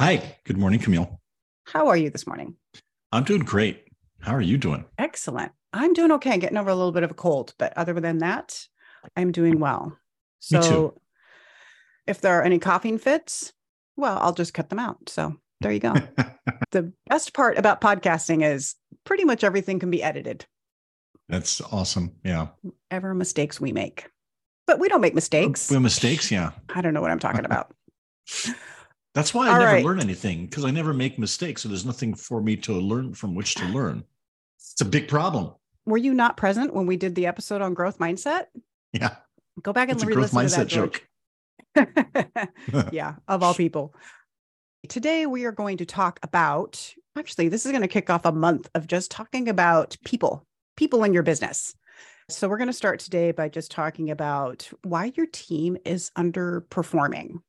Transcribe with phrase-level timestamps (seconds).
[0.00, 1.20] Hi, good morning, Camille.
[1.64, 2.54] How are you this morning?
[3.12, 3.84] I'm doing great.
[4.20, 4.86] How are you doing?
[4.96, 5.52] Excellent.
[5.74, 6.38] I'm doing okay.
[6.38, 8.66] Getting over a little bit of a cold, but other than that,
[9.14, 9.90] I'm doing well.
[9.90, 9.94] Me
[10.40, 11.00] So too.
[12.06, 13.52] if there are any coughing fits,
[13.94, 15.10] well, I'll just cut them out.
[15.10, 15.92] So there you go.
[16.70, 20.46] the best part about podcasting is pretty much everything can be edited,
[21.28, 22.16] That's awesome.
[22.24, 22.46] Yeah.
[22.90, 24.06] ever mistakes we make.
[24.66, 25.68] But we don't make mistakes.
[25.68, 26.30] We have mistakes.
[26.32, 26.52] Yeah.
[26.74, 27.74] I don't know what I'm talking about.
[29.14, 29.84] That's why I All never right.
[29.84, 31.62] learn anything because I never make mistakes.
[31.62, 33.72] So there's nothing for me to learn from which to ah.
[33.72, 34.04] learn.
[34.56, 35.52] It's a big problem.
[35.84, 38.46] Were you not present when we did the episode on growth mindset?
[38.92, 39.16] Yeah.
[39.62, 40.88] Go back and It's a growth re-listen mindset to
[41.74, 42.92] that joke.
[42.92, 43.94] yeah, of all people.
[44.88, 48.32] Today, we are going to talk about actually, this is going to kick off a
[48.32, 50.46] month of just talking about people,
[50.76, 51.74] people in your business.
[52.28, 57.40] So, we're going to start today by just talking about why your team is underperforming.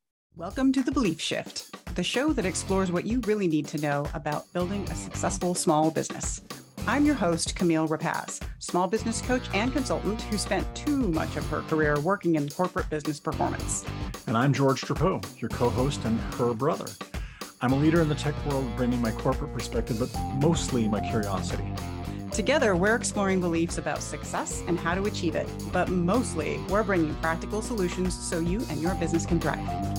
[0.41, 4.07] Welcome to The Belief Shift, the show that explores what you really need to know
[4.15, 6.41] about building a successful small business.
[6.87, 11.47] I'm your host, Camille Rapacz, small business coach and consultant who spent too much of
[11.49, 13.85] her career working in corporate business performance.
[14.25, 16.87] And I'm George Drapeau, your co host and her brother.
[17.61, 21.71] I'm a leader in the tech world, bringing my corporate perspective, but mostly my curiosity.
[22.31, 27.13] Together, we're exploring beliefs about success and how to achieve it, but mostly we're bringing
[27.17, 29.91] practical solutions so you and your business can thrive.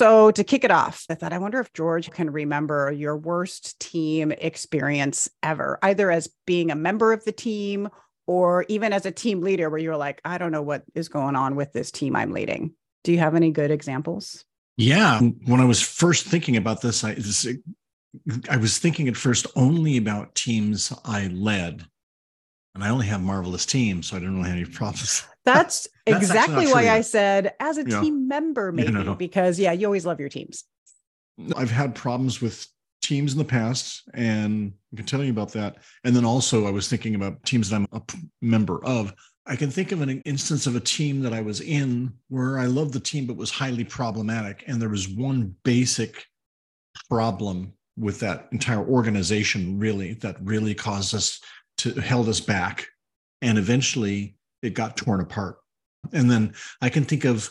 [0.00, 3.78] So, to kick it off, I thought, I wonder if George can remember your worst
[3.80, 7.86] team experience ever, either as being a member of the team
[8.26, 11.36] or even as a team leader, where you're like, I don't know what is going
[11.36, 12.72] on with this team I'm leading.
[13.04, 14.46] Do you have any good examples?
[14.78, 15.20] Yeah.
[15.20, 17.46] When I was first thinking about this, I, this,
[18.48, 21.84] I was thinking at first only about teams I led.
[22.74, 25.26] And I only have marvelous teams, so I didn't really have any problems.
[25.44, 28.00] That's, That's exactly why true I said as a Yeah.
[28.00, 29.14] team member, Yeah, maybe, no, no.
[29.14, 30.64] because yeah, you always love your teams.
[31.56, 32.66] I've had problems with
[33.02, 35.76] teams in the past, and I can tell you about that.
[36.04, 38.02] And then also, I was thinking about teams that I'm a
[38.42, 39.14] member of.
[39.46, 42.66] I can think of an instance of a team that I was in where I
[42.66, 44.64] loved the team, but was highly problematic.
[44.66, 46.24] And there was one basic
[47.08, 51.40] problem with that entire organization, really, that really caused us
[51.78, 52.86] to held us back.
[53.42, 55.56] And eventually, it got torn apart.
[56.12, 57.50] And then I can think of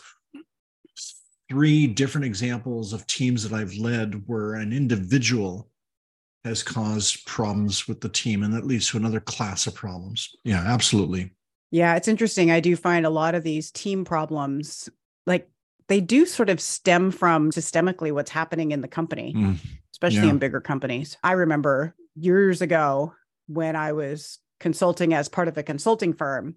[1.48, 5.68] three different examples of teams that I've led where an individual
[6.44, 10.34] has caused problems with the team, and that leads to another class of problems.
[10.44, 11.32] Yeah, absolutely.
[11.70, 12.50] Yeah, it's interesting.
[12.50, 14.88] I do find a lot of these team problems,
[15.26, 15.48] like
[15.88, 19.56] they do sort of stem from systemically what's happening in the company, Mm,
[19.92, 20.30] especially yeah.
[20.30, 21.16] in bigger companies.
[21.22, 23.14] I remember years ago
[23.48, 26.56] when I was consulting as part of a consulting firm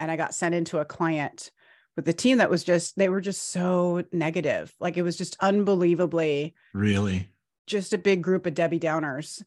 [0.00, 1.50] and I got sent into a client
[1.96, 4.74] with a team that was just, they were just so negative.
[4.80, 7.28] Like it was just unbelievably Really?
[7.66, 9.42] just a big group of Debbie Downers.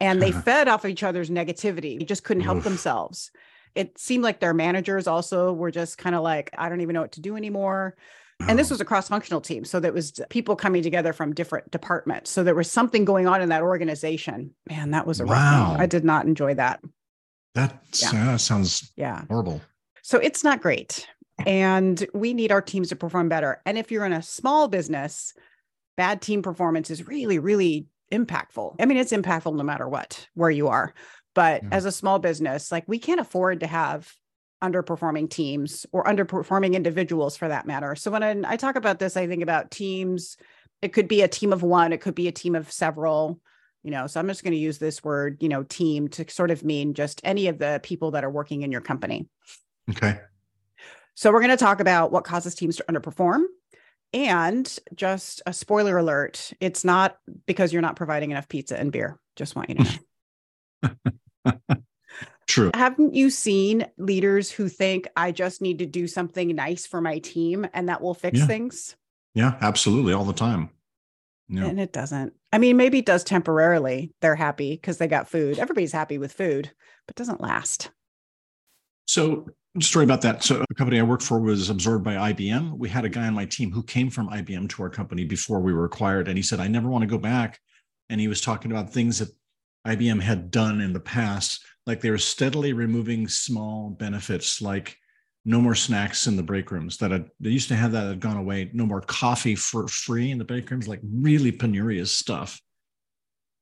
[0.00, 1.98] And they fed off of each other's negativity.
[1.98, 2.64] They just couldn't help Oof.
[2.64, 3.30] themselves.
[3.74, 7.00] It seemed like their managers also were just kind of like, I don't even know
[7.02, 7.96] what to do anymore.
[8.48, 9.64] And this was a cross functional team.
[9.64, 12.28] So there was people coming together from different departments.
[12.28, 14.50] So there was something going on in that organization.
[14.68, 15.70] Man, that was a rough Wow.
[15.72, 15.80] one.
[15.80, 16.80] I did not enjoy that.
[17.54, 18.36] that yeah.
[18.36, 19.24] sounds Yeah.
[19.28, 19.60] horrible.
[20.02, 21.08] So it's not great.
[21.46, 23.62] And we need our teams to perform better.
[23.64, 25.32] And if you're in a small business,
[25.96, 28.76] bad team performance is really, really impactful.
[28.78, 30.92] I mean, it's impactful no matter what, where you are.
[31.34, 31.70] But Yeah.
[31.72, 34.12] as a small business, like we can't afford to have
[34.62, 37.96] underperforming teams or underperforming individuals for that matter.
[37.96, 40.36] So when I, I talk about this, I think about teams.
[40.82, 43.40] It could be a team of one, it could be a team of several,
[43.82, 44.06] you know.
[44.06, 46.94] So I'm just going to use this word, you know, team to sort of mean
[46.94, 49.26] just any of the people that are working in your company.
[49.90, 50.18] Okay.
[51.14, 53.42] So we're going to talk about what causes teams to underperform.
[54.14, 57.16] And just a spoiler alert, it's not
[57.46, 59.18] because you're not providing enough pizza and beer.
[59.36, 60.90] Just want you to
[61.46, 61.54] know.
[62.46, 62.70] True.
[62.74, 67.18] Haven't you seen leaders who think I just need to do something nice for my
[67.20, 68.46] team and that will fix Yeah.
[68.46, 68.96] things?
[69.34, 70.12] Yeah, absolutely.
[70.12, 70.68] All the time.
[71.48, 71.64] Yeah.
[71.64, 72.34] And it doesn't.
[72.52, 74.12] I mean, maybe it does temporarily.
[74.20, 75.58] They're happy because they got food.
[75.58, 76.70] Everybody's happy with food,
[77.06, 77.90] but it doesn't last.
[79.06, 79.46] So,
[79.80, 80.42] story about that.
[80.42, 82.76] So, a company I worked for was absorbed by IBM.
[82.76, 85.60] We had a guy on my team who came from IBM to our company before
[85.60, 86.28] we were acquired.
[86.28, 87.58] And he said, I never want to go back.
[88.10, 89.30] And he was talking about things that
[89.86, 94.96] IBM had done in the past, like they were steadily removing small benefits, like
[95.44, 98.20] no more snacks in the break rooms that had, they used to have that had
[98.20, 102.60] gone away, no more coffee for free in the break rooms, like really penurious stuff.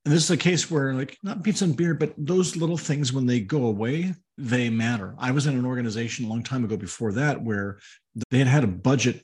[0.05, 3.12] And this is a case where, like, not pizza and beer, but those little things,
[3.12, 5.14] when they go away, they matter.
[5.19, 7.79] I was in an organization a long time ago before that where
[8.31, 9.23] they had had a budget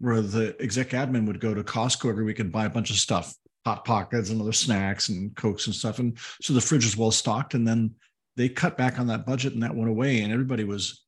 [0.00, 2.96] where the exec admin would go to Costco every week and buy a bunch of
[2.96, 3.34] stuff,
[3.64, 6.00] hot pockets and other snacks and cokes and stuff.
[6.00, 7.54] And so the fridge was well stocked.
[7.54, 7.94] And then
[8.36, 10.20] they cut back on that budget and that went away.
[10.22, 11.04] And everybody was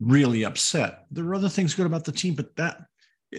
[0.00, 1.04] really upset.
[1.10, 2.82] There were other things good about the team, but that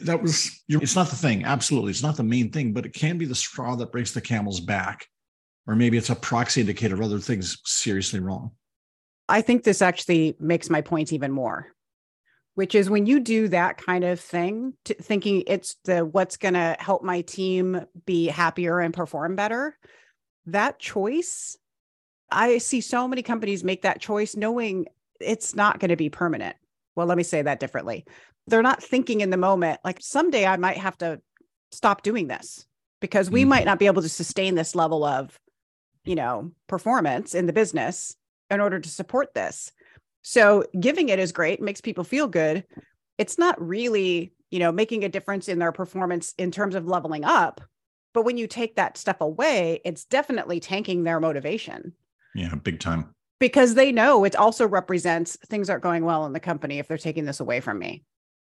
[0.03, 1.45] that was it's not the thing.
[1.45, 1.91] Absolutely.
[1.91, 4.59] It's not the main thing, but it can be the straw that breaks the camel's
[4.59, 5.07] back.
[5.67, 8.51] Or maybe it's a proxy indicator of other things seriously wrong.
[9.27, 11.75] I think this actually makes my point even more
[12.55, 16.75] which is when you do that kind of thing, thinking it's the what's going to
[16.79, 19.77] help my team be happier and perform better.
[20.47, 21.57] That choice,
[22.31, 24.87] I see so many companies make that choice knowing
[25.19, 26.55] it's not going to be permanent.
[26.95, 28.05] Well, let me say that differently.
[28.47, 31.19] They're not thinking in the moment, like someday I might have to
[31.71, 32.65] stop doing this
[33.01, 33.49] because we mm-hmm.
[33.49, 35.37] might not be able to sustain this level of,
[36.03, 38.15] you know, performance in the business
[38.49, 39.71] in order to support this.
[40.21, 42.63] So giving it is great, makes people feel good.
[43.17, 47.23] It's not really, you know, making a difference in their performance in terms of leveling
[47.23, 47.61] up.
[48.13, 51.93] But when you take that stuff away, it's definitely tanking their motivation.
[52.33, 53.14] Yeah, big time.
[53.39, 56.97] Because they know it also represents things aren't going well in the company if they're
[56.97, 58.03] taking this away from me.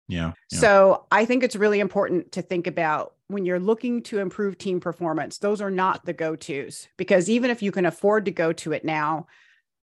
[0.08, 0.58] Yeah, yeah.
[0.58, 4.78] So I think it's really important to think about when you're looking to improve team
[4.78, 8.52] performance, those are not the go tos because even if you can afford to go
[8.52, 9.26] to it now,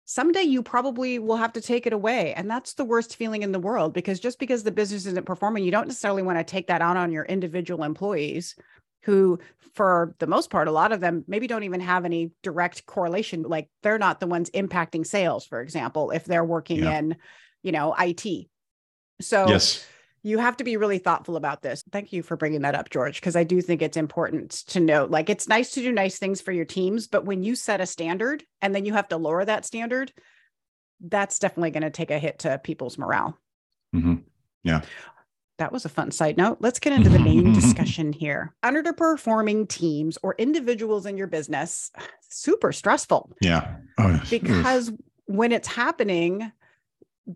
[0.06, 2.33] someday you probably will have to take it away.
[2.36, 5.63] And that's the worst feeling in the world because just because the business isn't performing,
[5.63, 8.56] you don't necessarily want to take that out on your individual employees
[9.03, 9.39] who,
[9.74, 13.44] for the most part, a lot of them maybe don't even have any direct correlation.
[13.44, 17.00] Like they're not the ones impacting sales, for example, if they're working yeah.
[17.00, 17.15] in,
[17.63, 18.48] you know, IT.
[19.21, 19.86] So, yes
[20.24, 21.83] you have to be really thoughtful about this.
[21.92, 25.09] Thank you for bringing that up, George, because I do think it's important to note
[25.09, 27.86] like it's nice to do nice things for your teams, but when you set a
[27.86, 30.13] standard and then you have to lower that standard,
[31.00, 33.38] that's definitely going to take a hit to people's morale.
[33.95, 34.15] Mm-hmm.
[34.63, 34.81] Yeah.
[35.61, 36.57] That was a fun side note.
[36.59, 38.51] Let's get into the main discussion here.
[38.65, 41.91] Underperforming teams or individuals in your business,
[42.29, 43.31] super stressful.
[43.41, 43.75] Yeah.
[43.99, 44.91] Oh, because
[45.25, 46.51] when it's happening,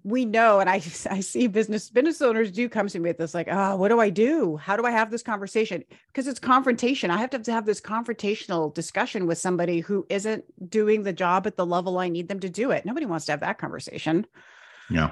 [0.02, 0.78] we know and I,
[1.12, 4.00] I see business business owners do come to me with this like oh what do
[4.00, 7.46] i do how do i have this conversation because it's confrontation i have to, have
[7.46, 12.00] to have this confrontational discussion with somebody who isn't doing the job at the level
[12.00, 14.26] i need them to do it nobody wants to have that conversation
[14.90, 15.12] yeah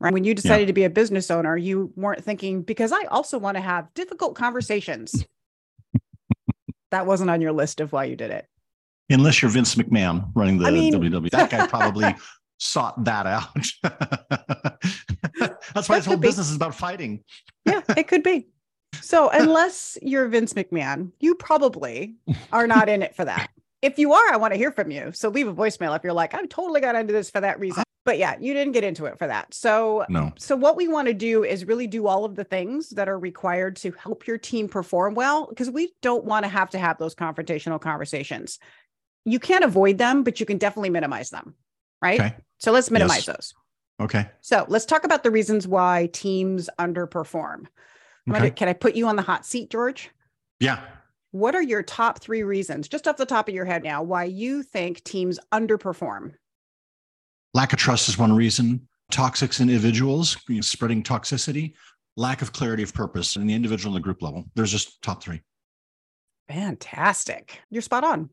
[0.00, 0.66] right when you decided yeah.
[0.66, 4.34] to be a business owner you weren't thinking because i also want to have difficult
[4.34, 5.24] conversations
[6.90, 8.46] that wasn't on your list of why you did it
[9.10, 12.14] unless you're vince mcmahon running the I mean, www that guy probably
[12.60, 13.48] sought that out.
[15.74, 17.24] That's why that his whole business is about fighting.
[17.64, 18.46] yeah, it could be.
[19.00, 22.16] So, unless you're Vince McMahon, you probably
[22.52, 23.50] are not in it for that.
[23.82, 25.12] If you are, I want to hear from you.
[25.12, 27.60] So, leave a voicemail if you're like, I totally got into this for that uh-huh.
[27.60, 27.82] reason.
[28.06, 29.52] But yeah, you didn't get into it for that.
[29.52, 30.32] So, no.
[30.38, 33.18] So, what we want to do is really do all of the things that are
[33.18, 36.98] required to help your team perform well, because we don't want to have to have
[36.98, 38.58] those confrontational conversations.
[39.24, 41.54] You can't avoid them, but you can definitely minimize them
[42.02, 42.20] right?
[42.20, 42.34] Okay.
[42.58, 43.26] So let's minimize yes.
[43.26, 43.54] those.
[44.00, 44.28] Okay.
[44.40, 47.66] So let's talk about the reasons why teams underperform.
[48.28, 48.38] Okay.
[48.38, 50.10] Gonna, can I put you on the hot seat, George?
[50.58, 50.80] Yeah.
[51.32, 54.24] What are your top three reasons, just off the top of your head now, why
[54.24, 56.32] you think teams underperform?
[57.54, 58.88] Lack of trust is one reason.
[59.10, 61.74] Toxic individuals, you know, spreading toxicity,
[62.16, 64.44] lack of clarity of purpose in the individual and the group level.
[64.54, 65.40] There's just top three.
[66.48, 67.60] Fantastic.
[67.70, 68.30] You're spot on.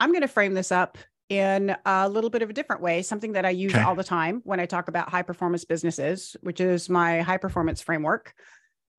[0.00, 0.98] I'm going to frame this up
[1.28, 3.82] in a little bit of a different way, something that I use okay.
[3.82, 7.80] all the time when I talk about high performance businesses, which is my high performance
[7.80, 8.34] framework.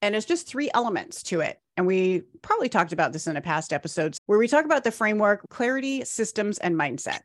[0.01, 1.59] And it's just three elements to it.
[1.77, 4.91] And we probably talked about this in a past episodes where we talk about the
[4.91, 7.21] framework, clarity, systems, and mindset.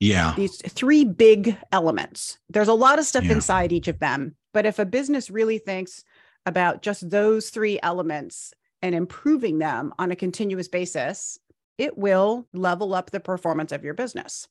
[0.00, 0.34] Yeah.
[0.36, 2.38] These three big elements.
[2.48, 3.32] There's a lot of stuff yeah.
[3.32, 4.34] inside each of them.
[4.52, 6.04] But if a business really thinks
[6.46, 11.38] about just those three elements and improving them on a continuous basis,
[11.78, 14.48] it will level up the performance of your business.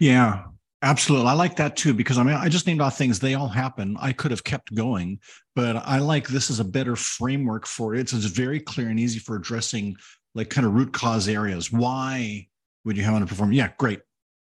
[0.00, 0.44] Yeah,
[0.84, 1.28] absolutely.
[1.28, 3.96] I like that too because I mean, I just named off things, they all happen.
[4.00, 5.18] I could have kept going,
[5.56, 8.08] but I like this is a better framework for it.
[8.08, 9.96] So it's very clear and easy for addressing
[10.34, 11.72] like kind of root cause areas.
[11.72, 12.48] Why
[12.84, 13.54] would you have underperform?
[13.54, 14.00] Yeah, great.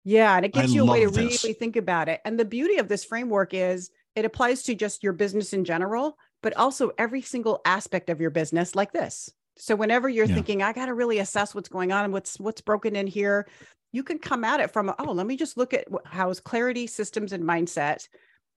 [0.05, 1.43] Yeah, and it gives I you a way to this.
[1.43, 2.21] really think about it.
[2.25, 6.17] And the beauty of this framework is it applies to just your business in general,
[6.41, 9.29] but also every single aspect of your business like this.
[9.57, 10.35] So whenever you're yeah.
[10.35, 13.45] thinking, I got to really assess what's going on and what's what's broken in here,
[13.91, 17.33] you can come at it from, oh, let me just look at how's clarity, systems,
[17.33, 18.07] and mindset,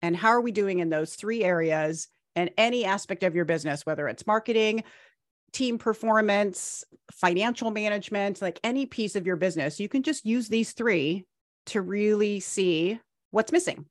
[0.02, 3.86] and how are we doing in those three areas and any aspect of your business,
[3.86, 4.84] whether it's marketing,
[5.52, 10.72] team performance, financial management, like any piece of your business, you can just use these
[10.72, 11.26] three
[11.66, 12.98] to really see
[13.30, 13.84] what's missing.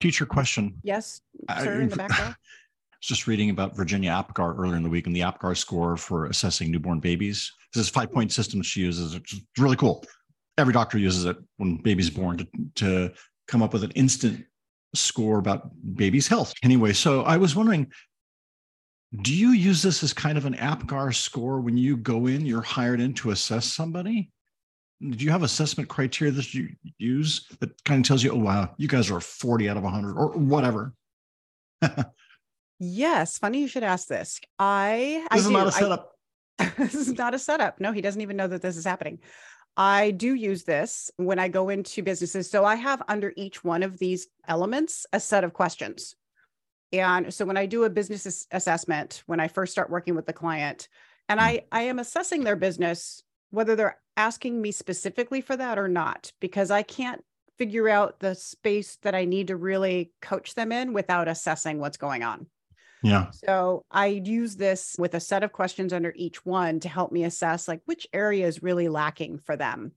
[0.00, 0.74] Future question.
[0.82, 1.20] Yes,
[1.58, 2.36] sir, in the back
[3.04, 6.70] just reading about Virginia Apgar earlier in the week and the Apgar score for assessing
[6.70, 7.52] newborn babies.
[7.74, 9.14] This is five point system she uses.
[9.14, 10.04] It's really cool.
[10.56, 12.46] Every doctor uses it when baby's born to,
[12.76, 13.12] to
[13.48, 14.44] come up with an instant
[14.94, 16.52] score about baby's health.
[16.62, 17.90] Anyway, so I was wondering,
[19.22, 22.62] do you use this as kind of an APGAR score when you go in, you're
[22.62, 24.30] hired in to assess somebody?
[25.00, 28.74] Do you have assessment criteria that you use that kind of tells you, oh, wow,
[28.76, 30.94] you guys are 40 out of 100 or whatever?
[32.78, 33.38] yes.
[33.38, 34.40] Funny you should ask this.
[34.58, 36.12] I, this I is not a setup.
[36.58, 37.80] I, this is not a setup.
[37.80, 39.18] No, he doesn't even know that this is happening.
[39.76, 42.50] I do use this when I go into businesses.
[42.50, 46.14] So I have under each one of these elements a set of questions.
[46.92, 50.32] And so when I do a business assessment, when I first start working with the
[50.32, 50.88] client,
[51.28, 51.46] and hmm.
[51.46, 56.32] I, I am assessing their business, whether they're asking me specifically for that or not,
[56.40, 57.24] because I can't
[57.58, 61.96] figure out the space that I need to really coach them in without assessing what's
[61.96, 62.46] going on.
[63.04, 63.30] Yeah.
[63.32, 67.24] So I use this with a set of questions under each one to help me
[67.24, 69.92] assess like which area is really lacking for them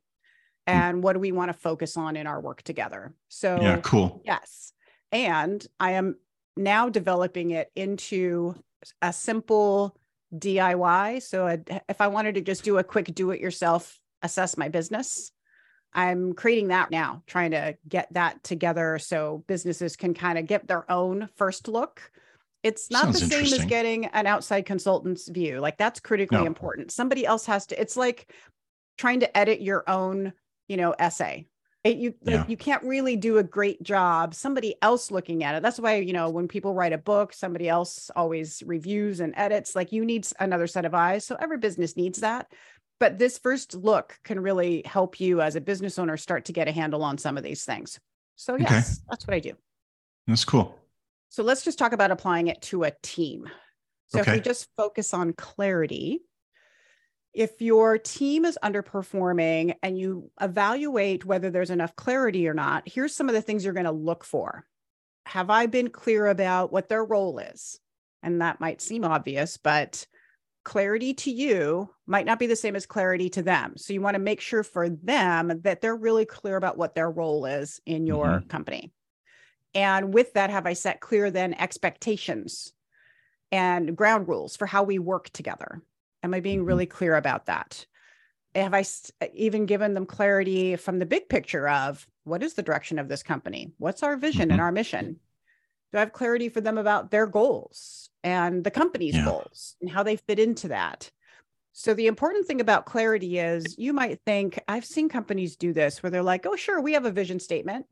[0.68, 0.74] hmm.
[0.74, 3.14] and what do we want to focus on in our work together.
[3.30, 4.22] So Yeah, cool.
[4.26, 4.74] Yes.
[5.12, 6.18] And I am
[6.58, 8.56] now developing it into
[9.02, 9.98] a simple
[10.36, 11.22] DIY.
[11.22, 11.48] So
[11.88, 15.32] if I wanted to just do a quick do it yourself assess my business,
[15.94, 20.68] I'm creating that now, trying to get that together so businesses can kind of get
[20.68, 22.12] their own first look
[22.64, 25.60] it's not Sounds the same as getting an outside consultant's view.
[25.60, 26.46] Like that's critically no.
[26.46, 26.92] important.
[26.92, 28.32] Somebody else has to, it's like
[28.98, 30.34] trying to edit your own,
[30.68, 31.48] you know, essay.
[31.84, 32.40] It, you yeah.
[32.40, 35.98] like, you can't really do a great job somebody else looking at it that's why
[35.98, 40.04] you know when people write a book somebody else always reviews and edits like you
[40.04, 42.52] need another set of eyes so every business needs that
[43.00, 46.68] but this first look can really help you as a business owner start to get
[46.68, 48.00] a handle on some of these things
[48.36, 49.06] so yes okay.
[49.10, 49.54] that's what i do
[50.26, 50.78] that's cool
[51.30, 53.50] so let's just talk about applying it to a team.
[54.08, 54.32] So okay.
[54.32, 56.22] if we just focus on clarity,
[57.34, 63.16] if your team is underperforming and you evaluate whether there's enough clarity or not, here's
[63.16, 64.66] some of the things you're going to look for.
[65.26, 67.80] Have I been clear about what their role is?
[68.24, 70.08] And that might seem obvious, but
[70.64, 73.76] clarity to you might not be the same as clarity to them.
[73.78, 77.12] So you want to make sure for them that they're really clear about what their
[77.12, 78.48] role is in your mm-hmm.
[78.48, 78.92] company.
[79.78, 82.74] And with that, have I set clear then expectations
[83.52, 85.84] and ground rules for how we work together?
[86.24, 86.68] Am I being mm-hmm.
[86.68, 87.86] really clear about that?
[88.56, 88.84] Have I
[89.36, 93.22] even given them clarity from the big picture of what is the direction of this
[93.22, 93.72] company?
[93.78, 94.62] What's our vision and mm-hmm.
[94.62, 95.20] our mission?
[95.92, 99.26] Do I have clarity for them about their goals and the company's yeah.
[99.26, 101.12] goals and how they fit into that?
[101.74, 106.02] So, the important thing about clarity is you might think, I've seen companies do this
[106.02, 107.86] where they're like, oh, sure, we have a vision statement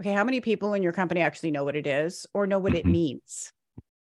[0.00, 2.74] okay, how many people in your company actually know what it is or know what
[2.74, 2.92] it mm-hmm.
[2.92, 3.52] means?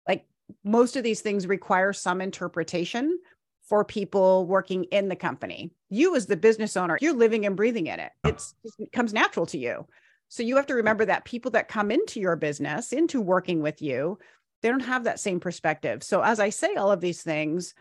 [0.07, 0.25] Like
[0.63, 3.19] most of these things require some interpretation
[3.63, 5.71] for people working in the company.
[5.89, 8.11] You, as the business owner, you're living and breathing in it.
[8.23, 9.85] It's, it comes natural to you.
[10.27, 13.81] So you have to remember that people that come into your business, into working with
[13.81, 14.17] you,
[14.61, 16.03] they don't have that same perspective.
[16.03, 17.73] So as I say all of these things,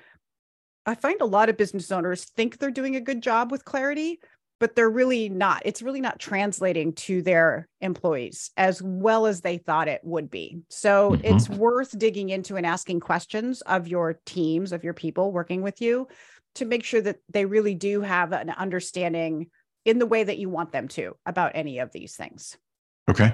[0.86, 4.20] I find a lot of business owners think they're doing a good job with clarity,
[4.60, 5.62] but they're really not.
[5.64, 10.60] It's really not translating to their employees as well as they thought it would be.
[10.68, 11.24] So mm-hmm.
[11.24, 15.80] it's worth digging into and asking questions of your teams, of your people working with
[15.80, 16.08] you
[16.56, 19.48] to make sure that they really do have an understanding
[19.84, 22.56] in the way that you want them to about any of these things.
[23.08, 23.32] Okay.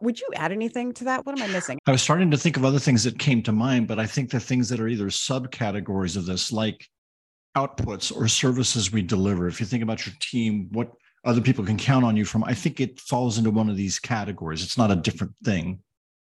[0.00, 1.24] Would you add anything to that?
[1.24, 1.78] What am I missing?
[1.86, 4.30] I was starting to think of other things that came to mind, but I think
[4.30, 6.86] the things that are either subcategories of this, like
[7.56, 10.92] outputs or services we deliver, if you think about your team, what
[11.24, 13.98] other people can count on you from, I think it falls into one of these
[13.98, 14.62] categories.
[14.62, 15.80] It's not a different thing,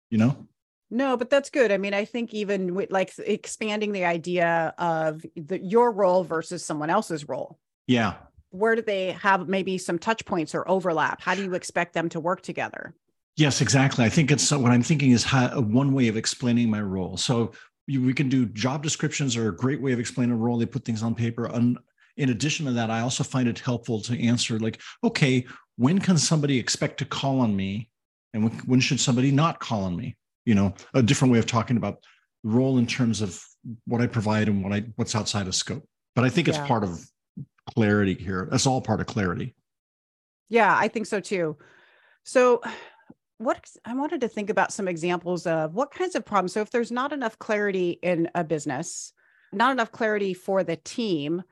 [0.09, 0.47] you know?
[0.91, 1.71] No, but that's good.
[1.71, 6.63] I mean, I think even with like expanding the idea of the, your role versus
[6.65, 7.57] someone else's role.
[7.87, 8.15] Yeah.
[8.49, 11.21] Where do they have maybe some touch points or overlap?
[11.21, 12.93] How do you expect them to work together?
[13.37, 14.03] Yes, exactly.
[14.03, 17.15] I think it's what I'm thinking is how, one way of explaining my role.
[17.15, 17.53] So
[17.91, 20.57] you, we can do job descriptions are a great way of explaining a role.
[20.57, 21.45] They put things on paper.
[21.45, 21.77] And
[22.15, 25.45] in addition to that, I also find it helpful to answer like, okay,
[25.75, 27.89] when can somebody expect to call on me?
[28.33, 30.15] And when, when should somebody not call on me?
[30.45, 32.01] You know, a different way of talking about
[32.43, 33.43] the role in terms of
[33.85, 35.85] what I provide and what I what's outside of scope.
[36.15, 36.67] But I think it's yeah.
[36.67, 37.05] part of
[37.75, 38.47] clarity here.
[38.49, 39.55] That's all part of clarity.
[40.49, 41.57] Yeah, I think so too.
[42.23, 42.61] So
[43.41, 46.53] what I wanted to think about some examples of what kinds of problems.
[46.53, 49.13] So if there's not enough clarity in a business,
[49.51, 51.43] not enough clarity for the team,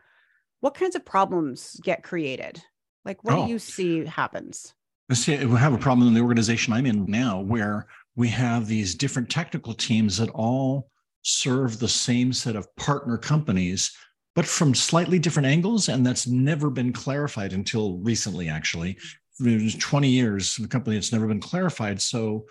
[0.61, 2.61] what kinds of problems get created?
[3.05, 3.45] Like what oh.
[3.45, 4.73] do you see happens?
[5.09, 8.67] I see, we have a problem in the organization I'm in now where we have
[8.67, 10.91] these different technical teams that all
[11.23, 13.91] serve the same set of partner companies,
[14.35, 15.89] but from slightly different angles.
[15.89, 18.97] And that's never been clarified until recently, actually.
[19.39, 22.01] It was 20 years in the company, it's never been clarified.
[22.01, 22.45] So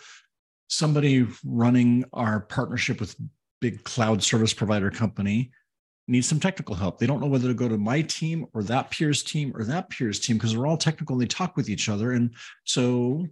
[0.68, 3.16] somebody running our partnership with
[3.60, 5.50] big cloud service provider company
[6.06, 6.98] needs some technical help.
[6.98, 9.90] They don't know whether to go to my team or that peer's team or that
[9.90, 12.12] peer's team because they're all technical and they talk with each other.
[12.12, 13.26] And so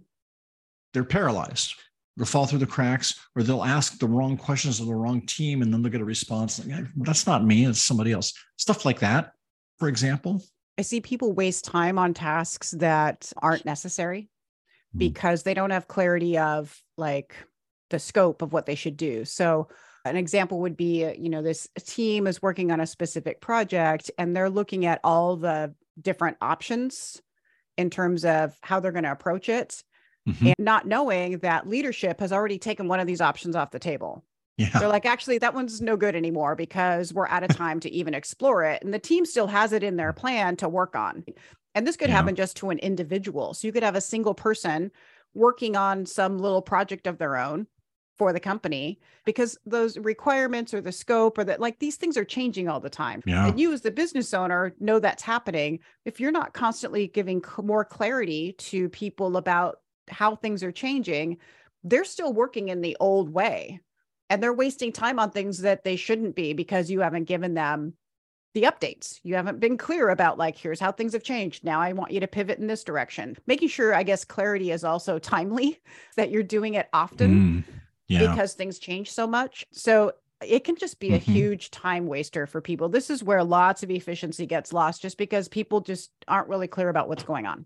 [0.93, 1.73] they're paralyzed.
[2.15, 5.61] They'll fall through the cracks or they'll ask the wrong questions of the wrong team
[5.61, 8.33] and then they'll get a response like, that's not me, it's somebody else.
[8.57, 9.33] Stuff like that,
[9.77, 10.43] for example.
[10.77, 14.29] I see people waste time on tasks that aren't necessary
[14.91, 14.99] hmm.
[14.99, 17.35] because they don't have clarity of like
[17.89, 19.25] the scope of what they should do.
[19.25, 19.69] So
[20.05, 24.35] an example would be you know this team is working on a specific project and
[24.35, 27.21] they're looking at all the different options
[27.77, 29.83] in terms of how they're going to approach it
[30.27, 30.47] mm-hmm.
[30.47, 34.23] and not knowing that leadership has already taken one of these options off the table
[34.57, 34.69] yeah.
[34.79, 38.15] They're like, actually, that one's no good anymore because we're out of time to even
[38.15, 38.83] explore it.
[38.83, 41.23] And the team still has it in their plan to work on.
[41.75, 42.15] And this could yeah.
[42.15, 43.53] happen just to an individual.
[43.53, 44.91] So you could have a single person
[45.35, 47.67] working on some little project of their own
[48.17, 52.25] for the company because those requirements or the scope or that like these things are
[52.25, 53.21] changing all the time.
[53.27, 53.45] Yeah.
[53.45, 55.79] And you as the business owner know that's happening.
[56.03, 61.37] If you're not constantly giving more clarity to people about how things are changing,
[61.83, 63.81] they're still working in the old way
[64.29, 67.93] and they're wasting time on things that they shouldn't be because you haven't given them
[68.53, 69.19] the updates.
[69.23, 71.63] You haven't been clear about like here's how things have changed.
[71.63, 73.35] Now I want you to pivot in this direction.
[73.45, 75.79] Making sure I guess clarity is also timely
[76.15, 77.63] that you're doing it often.
[77.65, 77.73] Mm
[78.07, 78.29] yeah.
[78.29, 79.65] because things change so much.
[79.71, 80.13] So
[80.45, 81.31] it can just be a mm-hmm.
[81.31, 82.89] huge time waster for people.
[82.89, 86.89] This is where lots of efficiency gets lost just because people just aren't really clear
[86.89, 87.65] about what's going on.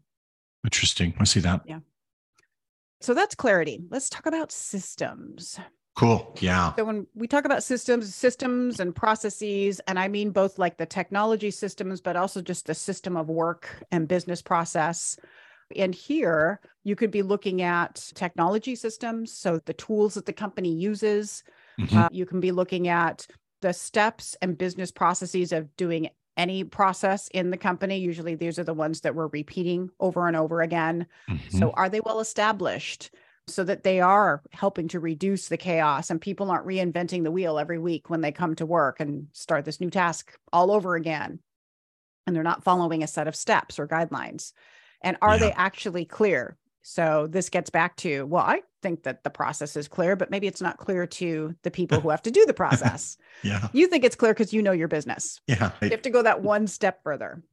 [0.63, 1.13] Interesting.
[1.20, 1.62] I see that.
[1.65, 1.80] Yeah.
[3.01, 3.84] So that's clarity.
[3.89, 5.60] Let's talk about systems.
[5.95, 6.38] Cool.
[6.39, 6.74] Yeah.
[6.75, 10.86] So when we talk about systems, systems and processes, and I mean both like the
[10.86, 15.17] technology systems, but also just the system of work and business process.
[15.75, 20.74] And here you could be looking at technology systems, so the tools that the company
[20.74, 21.44] uses.
[21.79, 21.98] Mm-hmm.
[21.98, 23.27] Uh, you can be looking at
[23.61, 28.00] the steps and business processes of doing any process in the company.
[28.00, 31.05] Usually, these are the ones that we're repeating over and over again.
[31.29, 31.57] Mm-hmm.
[31.57, 33.11] So, are they well established?
[33.51, 37.59] So that they are helping to reduce the chaos and people aren't reinventing the wheel
[37.59, 41.40] every week when they come to work and start this new task all over again.
[42.25, 44.53] And they're not following a set of steps or guidelines.
[45.01, 45.37] And are yeah.
[45.37, 46.57] they actually clear?
[46.83, 50.48] So this gets back to, well, I think that the process is clear, but maybe
[50.48, 53.18] it's not clear to the people who have to do the process.
[53.44, 53.68] yeah.
[53.74, 55.40] You think it's clear because you know your business.
[55.48, 55.72] Yeah.
[55.81, 57.44] You have to go that one step further.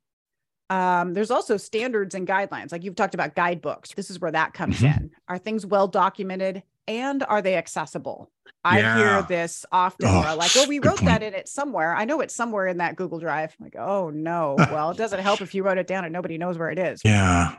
[0.70, 2.72] Um, there's also standards and guidelines.
[2.72, 3.94] Like you've talked about guidebooks.
[3.94, 5.04] This is where that comes mm-hmm.
[5.04, 5.10] in.
[5.28, 8.30] Are things well documented and are they accessible?
[8.64, 8.96] I yeah.
[8.96, 11.06] hear this often oh, like, well, we wrote point.
[11.06, 11.94] that in it somewhere.
[11.94, 13.54] I know it's somewhere in that Google Drive.
[13.58, 14.56] I'm like, oh no.
[14.58, 17.00] well, it doesn't help if you wrote it down and nobody knows where it is.
[17.04, 17.56] Yeah.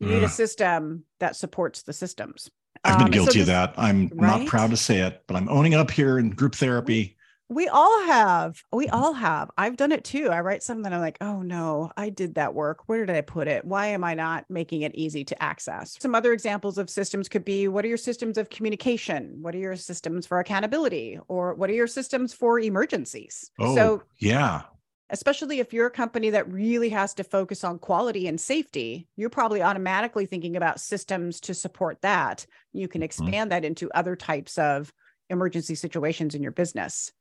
[0.00, 2.50] You need a system that supports the systems.
[2.82, 3.74] I've been um, guilty so this, of that.
[3.78, 4.40] I'm right?
[4.40, 7.16] not proud to say it, but I'm owning up here in group therapy.
[7.48, 8.62] We all have.
[8.72, 9.50] We all have.
[9.58, 10.30] I've done it too.
[10.30, 12.88] I write something I'm like, oh no, I did that work.
[12.88, 13.64] Where did I put it?
[13.64, 15.96] Why am I not making it easy to access?
[16.00, 19.38] Some other examples of systems could be what are your systems of communication?
[19.42, 21.18] What are your systems for accountability?
[21.28, 23.50] Or what are your systems for emergencies?
[23.58, 24.62] Oh, so, yeah.
[25.10, 29.28] Especially if you're a company that really has to focus on quality and safety, you're
[29.28, 32.46] probably automatically thinking about systems to support that.
[32.72, 33.04] You can mm-hmm.
[33.04, 33.48] expand mm-hmm.
[33.50, 34.92] that into other types of
[35.28, 37.12] emergency situations in your business.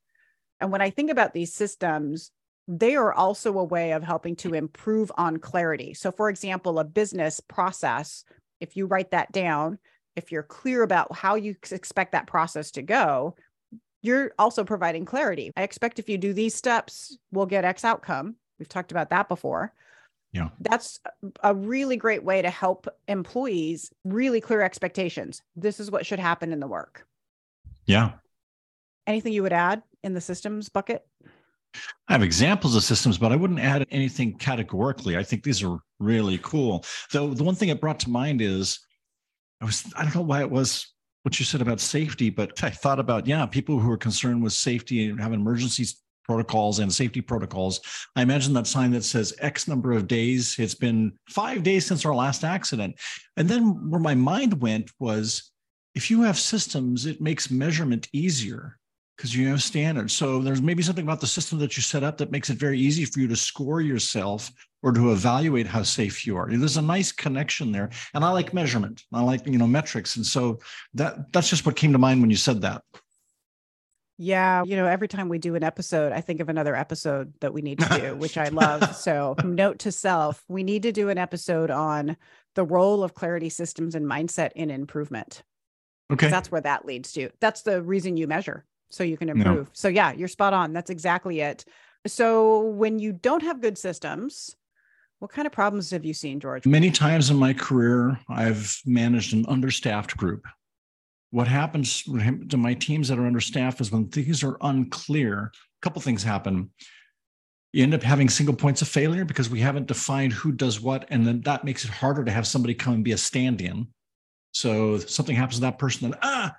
[0.60, 2.32] And when I think about these systems,
[2.68, 5.94] they are also a way of helping to improve on clarity.
[5.94, 8.24] So, for example, a business process,
[8.60, 9.80] if you write that down,
[10.16, 13.36] if you're clear about how you expect that process to go,
[14.02, 15.52] you're also providing clarity.
[15.56, 18.36] I expect if you do these steps, we'll get X outcome.
[18.60, 19.74] We've talked about that before.
[20.34, 20.50] Yeah.
[20.60, 21.00] That's
[21.44, 25.42] a really great way to help employees really clear expectations.
[25.56, 27.06] This is what should happen in the work.
[27.86, 28.14] Yeah.
[29.08, 29.84] Anything you would add?
[30.04, 31.06] in the systems bucket?
[32.08, 35.18] I have examples of systems, but I wouldn't add anything categorically.
[35.18, 36.86] I think these are really cool.
[37.12, 38.80] Though the one thing it brought to mind is
[39.60, 42.70] I was I don't know why it was what you said about safety, but I
[42.70, 45.86] thought about yeah, people who are concerned with safety and have emergency
[46.26, 47.82] protocols and safety protocols.
[48.16, 50.56] I imagine that sign that says X number of days.
[50.60, 53.00] It's been five days since our last accident.
[53.36, 55.52] And then where my mind went was
[55.96, 58.78] if you have systems, it makes measurement easier
[59.16, 60.14] because you have standards.
[60.14, 62.80] So there's maybe something about the system that you set up that makes it very
[62.80, 66.50] easy for you to score yourself or to evaluate how safe you are.
[66.50, 67.90] There's a nice connection there.
[68.14, 69.04] And I like measurement.
[69.14, 70.16] I like, you know, metrics.
[70.16, 70.60] And so
[70.96, 72.82] that that's just what came to mind when you said that.
[74.18, 74.64] Yeah.
[74.64, 77.62] You know, every time we do an episode, I think of another episode that we
[77.62, 78.96] need to do, which I love.
[78.96, 82.16] So, note to self, we need to do an episode on
[82.56, 85.44] the role of clarity systems and mindset in improvement.
[86.12, 86.30] Okay.
[86.30, 87.30] That's where that leads to.
[87.40, 89.70] That's the reason you measure so you can improve.
[89.74, 90.74] So, yeah, you're spot on.
[90.74, 91.66] That's exactly it.
[92.06, 94.56] So, when you don't have good systems,
[95.20, 96.66] what kind of problems have you seen, George?
[96.66, 100.46] Many times in my career, I've managed an understaffed group
[101.34, 106.00] what happens to my teams that are understaffed is when things are unclear, a couple
[106.00, 106.70] things happen.
[107.72, 111.08] You end up having single points of failure because we haven't defined who does what.
[111.10, 113.88] And then that makes it harder to have somebody come and be a stand in.
[114.52, 116.56] So something happens to that person, then, ah,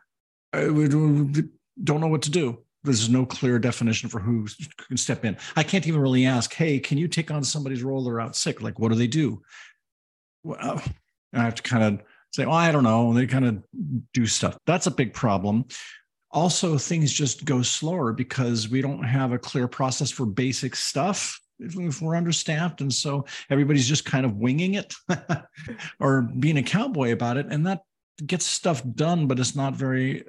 [1.82, 2.58] don't know what to do.
[2.82, 4.46] There's no clear definition for who
[4.86, 5.38] can step in.
[5.56, 8.04] I can't even really ask, hey, can you take on somebody's role?
[8.04, 8.60] They're out sick.
[8.60, 9.42] Like, what do they do?
[10.42, 10.80] Well, uh,
[11.32, 13.08] I have to kind of say, oh, I don't know.
[13.08, 13.62] And They kind of
[14.12, 14.58] do stuff.
[14.66, 15.64] That's a big problem.
[16.30, 21.40] Also, things just go slower because we don't have a clear process for basic stuff
[21.60, 22.80] if we're understaffed.
[22.80, 24.92] And so everybody's just kind of winging it
[26.00, 27.46] or being a cowboy about it.
[27.48, 27.82] And that
[28.26, 30.24] gets stuff done, but it's not very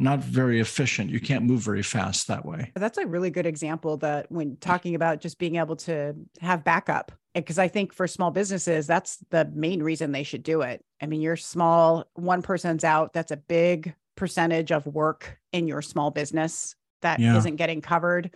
[0.00, 1.10] not very efficient.
[1.10, 2.72] You can't move very fast that way.
[2.74, 7.12] That's a really good example that when talking about just being able to have backup,
[7.34, 10.82] because I think for small businesses, that's the main reason they should do it.
[11.00, 15.82] I mean, you're small, one person's out, that's a big percentage of work in your
[15.82, 17.32] small business that yeah.
[17.32, 18.34] not getting covered.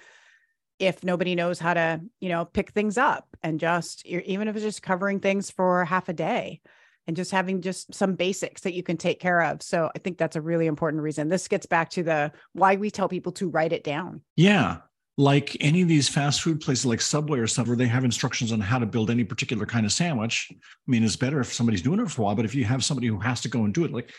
[0.78, 4.64] If nobody knows how to, you know, pick things up and just even if it's
[4.64, 6.60] just covering things for half a day,
[7.06, 9.62] and just having just some basics that you can take care of.
[9.62, 11.28] So I think that's a really important reason.
[11.28, 14.22] This gets back to the why we tell people to write it down.
[14.36, 14.78] Yeah.
[15.16, 18.50] Like any of these fast food places like Subway or stuff where they have instructions
[18.50, 20.48] on how to build any particular kind of sandwich.
[20.50, 20.56] I
[20.88, 23.06] mean, it's better if somebody's doing it for a while, but if you have somebody
[23.06, 24.12] who has to go and do it, like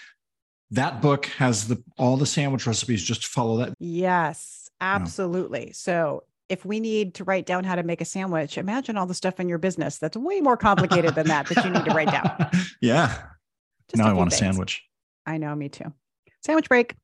[0.71, 3.74] that book has the all the sandwich recipes, just follow that.
[3.80, 5.67] Yes, absolutely.
[5.67, 5.74] Yeah.
[5.74, 9.14] So if we need to write down how to make a sandwich, imagine all the
[9.14, 12.12] stuff in your business that's way more complicated than that that you need to write
[12.12, 12.50] down.
[12.82, 13.08] yeah.
[13.90, 14.42] Just now I want things.
[14.42, 14.84] a sandwich.
[15.26, 15.92] I know, me too.
[16.44, 16.96] Sandwich break.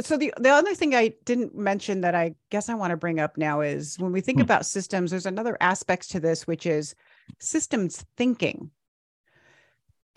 [0.00, 3.18] So the the other thing I didn't mention that I guess I want to bring
[3.18, 4.42] up now is when we think hmm.
[4.42, 6.94] about systems, there's another aspect to this, which is
[7.40, 8.70] systems thinking.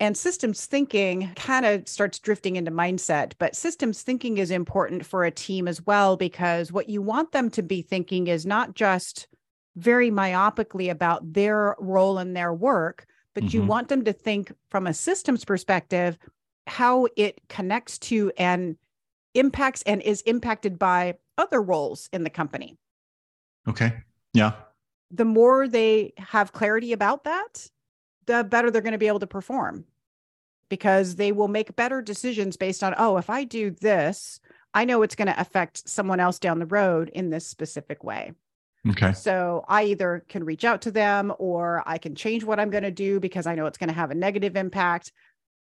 [0.00, 5.24] And systems thinking kind of starts drifting into mindset, but systems thinking is important for
[5.24, 9.28] a team as well, because what you want them to be thinking is not just
[9.76, 13.56] very myopically about their role in their work, but mm-hmm.
[13.56, 16.18] you want them to think from a systems perspective
[16.66, 18.76] how it connects to and
[19.34, 22.76] impacts and is impacted by other roles in the company.
[23.68, 23.92] Okay.
[24.32, 24.52] Yeah.
[25.10, 27.68] The more they have clarity about that,
[28.26, 29.84] the better they're going to be able to perform
[30.68, 34.40] because they will make better decisions based on, oh, if I do this,
[34.72, 38.32] I know it's going to affect someone else down the road in this specific way.
[38.90, 39.12] Okay.
[39.12, 42.82] So I either can reach out to them or I can change what I'm going
[42.82, 45.12] to do because I know it's going to have a negative impact.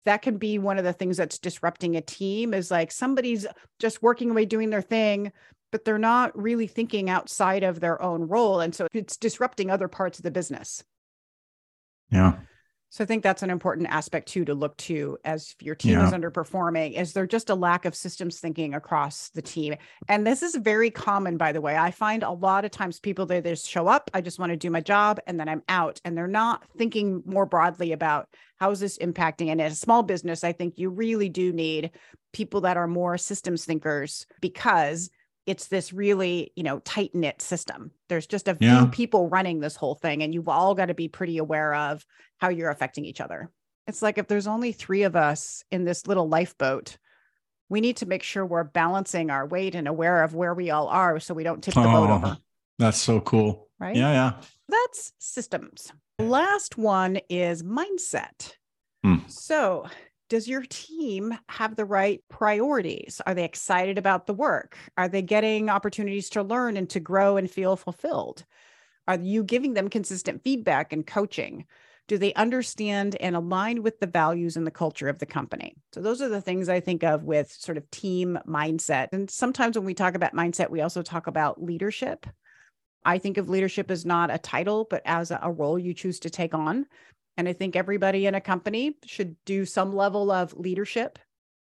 [0.04, 3.46] That can be one of the things that's disrupting a team is like somebody's
[3.78, 5.32] just working away doing their thing,
[5.72, 8.60] but they're not really thinking outside of their own role.
[8.60, 10.84] And so it's disrupting other parts of the business.
[12.10, 12.34] Yeah.
[12.96, 16.06] So I think that's an important aspect too to look to as your team yeah.
[16.06, 16.94] is underperforming.
[16.94, 19.74] Is there just a lack of systems thinking across the team?
[20.08, 21.76] And this is very common, by the way.
[21.76, 24.56] I find a lot of times people they just show up, I just want to
[24.56, 28.70] do my job, and then I'm out, and they're not thinking more broadly about how
[28.70, 29.48] is this impacting.
[29.50, 31.90] And as a small business, I think you really do need
[32.32, 35.10] people that are more systems thinkers because
[35.46, 37.92] it's this really you know tight knit system.
[38.09, 38.88] There's just a few yeah.
[38.90, 42.04] people running this whole thing and you've all got to be pretty aware of
[42.38, 43.50] how you're affecting each other.
[43.87, 46.98] It's like if there's only three of us in this little lifeboat
[47.68, 50.87] we need to make sure we're balancing our weight and aware of where we all
[50.87, 52.38] are so we don't tip the oh, boat over.
[52.78, 53.68] that's so cool.
[53.78, 53.96] Right?
[53.96, 54.32] Yeah yeah.
[54.68, 55.92] That's systems.
[56.18, 58.52] Last one is mindset.
[59.04, 59.18] Hmm.
[59.28, 59.87] so
[60.28, 63.20] does your team have the right priorities?
[63.26, 64.76] Are they excited about the work?
[64.96, 68.44] Are they getting opportunities to learn and to grow and feel fulfilled?
[69.06, 71.66] Are you giving them consistent feedback and coaching?
[72.08, 75.74] Do they understand and align with the values and the culture of the company?
[75.92, 79.08] So, those are the things I think of with sort of team mindset.
[79.12, 82.26] And sometimes when we talk about mindset, we also talk about leadership.
[83.04, 86.30] I think of leadership as not a title, but as a role you choose to
[86.30, 86.86] take on.
[87.37, 91.18] And I think everybody in a company should do some level of leadership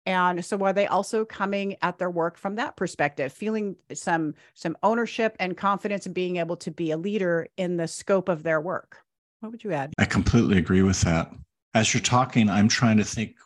[0.06, 4.76] And so are they also coming at their work from that perspective, feeling some some
[4.82, 8.60] ownership and confidence in being able to be a leader in the scope of their
[8.60, 8.98] work?
[9.40, 9.92] What would you add?
[9.98, 11.32] I completely agree with that.
[11.74, 13.36] As you're talking, I'm trying to think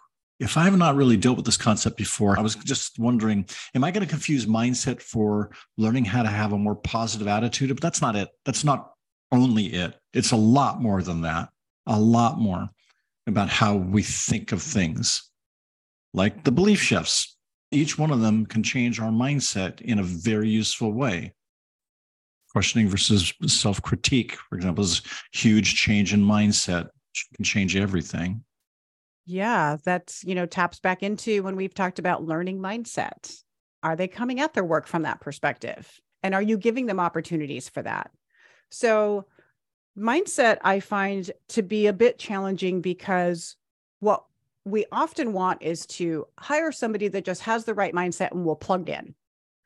[0.40, 3.84] if I have not really dealt with this concept before, I was just wondering, am
[3.84, 7.68] I going to confuse mindset for learning how to have a more positive attitude?
[7.68, 8.28] But that's not it.
[8.44, 8.92] That's not
[9.30, 9.94] only it.
[10.12, 11.50] It's a lot more than that,
[11.86, 12.68] a lot more
[13.26, 15.30] about how we think of things.
[16.12, 17.36] Like the belief shifts,
[17.70, 21.34] each one of them can change our mindset in a very useful way.
[22.52, 26.88] Questioning versus self critique, for example, is huge change in mindset,
[27.34, 28.44] can change everything.
[29.26, 33.34] Yeah, that's, you know, taps back into when we've talked about learning mindset.
[33.82, 35.90] Are they coming at their work from that perspective?
[36.22, 38.10] And are you giving them opportunities for that?
[38.70, 39.26] So,
[39.96, 43.56] mindset I find to be a bit challenging because
[44.00, 44.24] what
[44.64, 48.56] we often want is to hire somebody that just has the right mindset and will
[48.56, 49.14] plug in.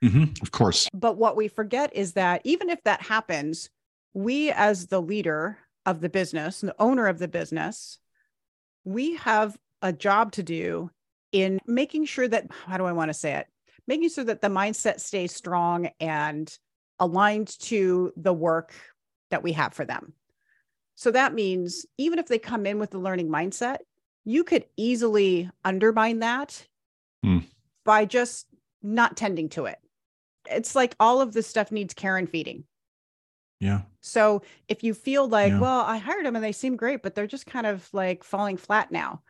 [0.03, 0.89] Mm-hmm, of course.
[0.93, 3.71] But what we forget is that even if that happens,
[4.15, 7.99] we as the leader of the business, the owner of the business,
[8.85, 10.91] we have a job to do
[11.33, 13.47] in making sure that, how do I want to say it?
[13.87, 16.53] Making sure that the mindset stays strong and
[16.99, 18.75] aligned to the work
[19.31, 20.13] that we have for them.
[20.95, 23.79] So that means even if they come in with the learning mindset,
[24.25, 26.67] you could easily undermine that
[27.25, 27.45] mm.
[27.85, 28.47] by just
[28.83, 29.79] not tending to it.
[30.51, 32.65] It's like all of this stuff needs care and feeding.
[33.61, 33.83] Yeah.
[34.01, 35.61] So if you feel like, yeah.
[35.61, 38.57] well, I hired them and they seem great, but they're just kind of like falling
[38.57, 39.23] flat now,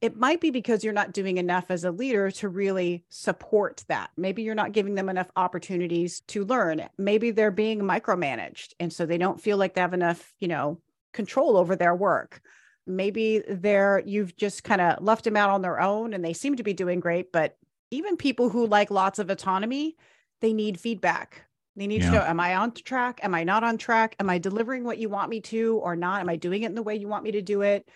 [0.00, 4.10] it might be because you're not doing enough as a leader to really support that.
[4.16, 6.88] Maybe you're not giving them enough opportunities to learn.
[6.96, 8.74] Maybe they're being micromanaged.
[8.80, 10.80] And so they don't feel like they have enough, you know,
[11.12, 12.40] control over their work.
[12.86, 16.56] Maybe they're, you've just kind of left them out on their own and they seem
[16.56, 17.30] to be doing great.
[17.30, 17.58] But
[17.90, 19.96] even people who like lots of autonomy,
[20.40, 21.44] they need feedback
[21.76, 22.10] they need yeah.
[22.10, 23.20] to know Am I on track?
[23.22, 24.16] Am I not on track?
[24.20, 26.20] Am I delivering what you want me to or not?
[26.20, 27.88] Am I doing it in the way you want me to do it?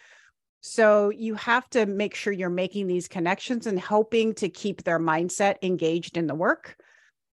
[0.67, 4.99] So you have to make sure you're making these connections and helping to keep their
[4.99, 6.79] mindset engaged in the work.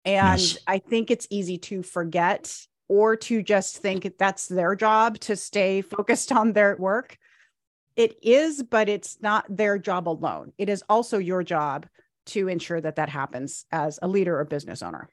[0.05, 0.59] And yes.
[0.67, 2.55] I think it's easy to forget
[2.87, 7.17] or to just think that's their job to stay focused on their work.
[7.95, 10.53] It is, but it's not their job alone.
[10.59, 11.87] It is also your job
[12.27, 15.09] to ensure that that happens as a leader or business owner.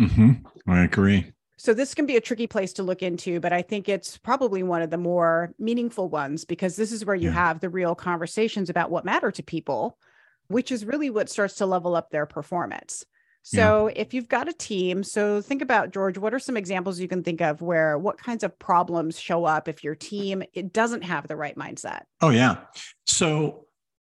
[0.00, 0.32] Mm-hmm.
[0.68, 1.32] I agree.
[1.56, 4.62] So this can be a tricky place to look into, but I think it's probably
[4.62, 7.34] one of the more meaningful ones because this is where you yeah.
[7.34, 9.96] have the real conversations about what matter to people,
[10.48, 13.04] which is really what starts to level up their performance.
[13.46, 13.94] So yeah.
[13.96, 17.22] if you've got a team, so think about George, what are some examples you can
[17.22, 21.28] think of where what kinds of problems show up if your team it doesn't have
[21.28, 22.02] the right mindset?
[22.22, 22.56] Oh yeah.
[23.06, 23.66] So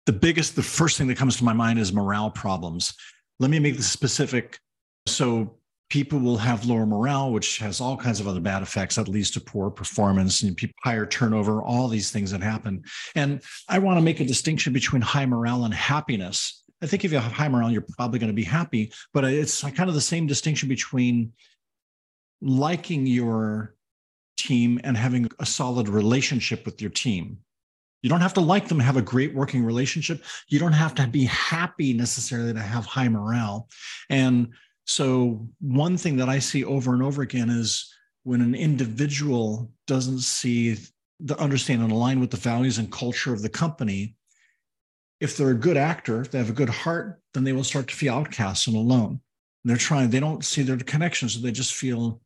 [0.06, 2.94] the biggest the first thing that comes to my mind is morale problems.
[3.40, 4.60] Let me make this specific.
[5.08, 5.58] So
[5.90, 9.30] people will have lower morale, which has all kinds of other bad effects that leads
[9.32, 12.84] to poor performance and higher turnover, all these things that happen.
[13.14, 16.64] And I want to make a distinction between high morale and happiness.
[16.82, 19.62] I think if you have high morale, you're probably going to be happy, but it's
[19.62, 21.34] kind of the same distinction between
[22.42, 23.76] liking your
[24.38, 27.38] team and having a solid relationship with your team.
[28.02, 30.24] You don't have to like them, have a great working relationship.
[30.48, 33.68] You don't have to be happy necessarily to have high morale.
[34.10, 34.54] And
[34.86, 37.92] so, one thing that I see over and over again is
[38.24, 40.78] when an individual doesn't see
[41.20, 44.16] the understand and align with the values and culture of the company,
[45.20, 47.88] if they're a good actor, if they have a good heart, then they will start
[47.88, 49.22] to feel outcast and alone.
[49.64, 52.22] they're trying, they don't see their connections, so they just feel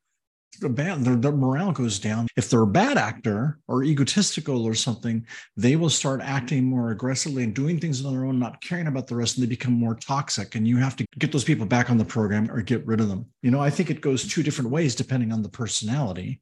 [0.68, 2.28] bad, their, their morale goes down.
[2.36, 7.44] If they're a bad actor or egotistical or something, they will start acting more aggressively
[7.44, 9.96] and doing things on their own, not caring about the rest, and they become more
[9.96, 10.56] toxic.
[10.56, 13.08] And you have to get those people back on the program or get rid of
[13.08, 13.26] them.
[13.42, 16.42] You know, I think it goes two different ways depending on the personality.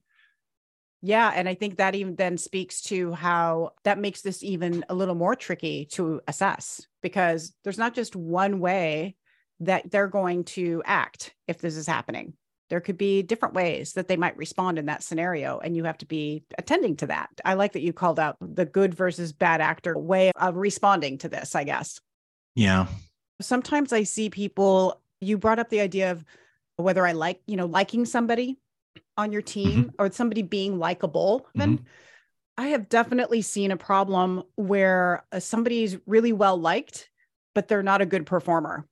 [1.01, 1.31] Yeah.
[1.35, 5.13] And I think that even then speaks to how that makes this even a little
[5.13, 9.15] more tricky to assess because there's not just one way
[9.59, 12.33] that they're going to act if this is happening
[12.69, 15.97] there could be different ways that they might respond in that scenario and you have
[15.97, 19.61] to be attending to that i like that you called out the good versus bad
[19.61, 21.99] actor way of responding to this i guess
[22.55, 22.87] yeah
[23.41, 26.23] sometimes i see people you brought up the idea of
[26.77, 28.57] whether i like you know liking somebody
[29.17, 29.95] on your team mm-hmm.
[29.99, 31.75] or somebody being likable mm-hmm.
[32.57, 37.09] i have definitely seen a problem where uh, somebody's really well liked
[37.55, 38.87] but they're not a good performer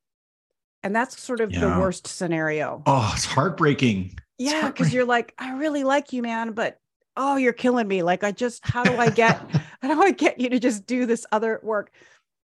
[0.85, 1.61] and that's sort of yeah.
[1.61, 2.83] the worst scenario.
[2.85, 4.17] Oh, it's heartbreaking.
[4.37, 6.77] Yeah, because you're like, I really like you, man, but
[7.17, 8.03] oh, you're killing me.
[8.03, 9.41] Like, I just, how do I get,
[9.81, 11.91] how do I get you to just do this other work?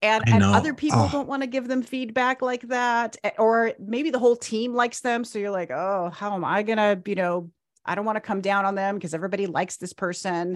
[0.01, 1.09] and, and other people Oh.
[1.11, 5.01] don't want to give them feedback like that eh, or maybe the whole team likes
[5.01, 7.51] them so you're like oh how am i gonna you know
[7.85, 10.55] i don't want to come down on them because everybody likes this person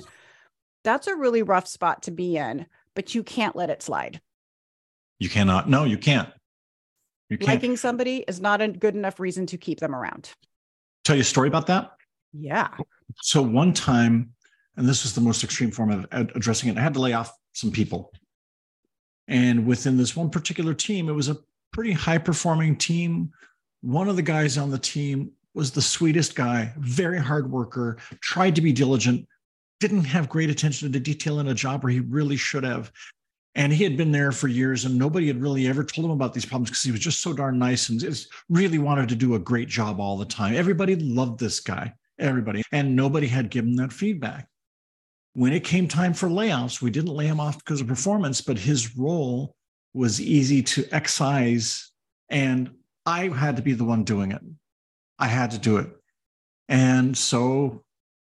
[0.85, 2.65] that's a really rough spot to be in
[2.95, 4.21] but you can't let it slide
[5.19, 5.67] You cannot.
[5.69, 6.29] No, you can't.
[7.41, 10.31] Liking somebody is not a good enough reason to keep them around
[11.03, 11.91] Tell you a story about that.
[12.33, 12.69] yeah
[13.21, 14.31] So one time,
[14.77, 17.31] and this was the most extreme form of addressing it, I had to lay off
[17.53, 18.11] some people.
[19.27, 21.37] And within this one particular team, it was a
[21.71, 23.31] pretty high performing team.
[23.81, 28.55] One of the guys on the team was the sweetest guy, very hard worker, tried
[28.55, 29.27] to be diligent,
[29.79, 32.91] didn't have great attention to detail in a job where he really should have.
[33.55, 36.33] And he had been there for years, and nobody had really ever told him about
[36.33, 39.35] these problems because he was just so darn nice and just really wanted to do
[39.35, 40.55] a great job all the time.
[40.55, 44.47] Everybody loved this guy, everybody, and nobody had given that feedback.
[45.33, 48.57] When it came time for layoffs, we didn't lay him off because of performance, but
[48.57, 49.55] his role
[49.93, 51.91] was easy to excise.
[52.29, 52.71] And
[53.05, 54.41] I had to be the one doing it.
[55.19, 55.89] I had to do it.
[56.69, 57.83] And so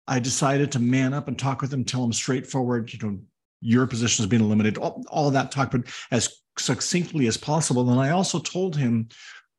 [0.06, 3.18] I decided to man up and talk with him, tell him straightforward, you know,
[3.60, 7.90] your position is being eliminated, all, all that talk, but as succinctly as possible.
[7.90, 9.08] And I also told him,